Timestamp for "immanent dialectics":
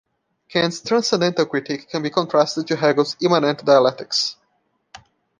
3.21-4.35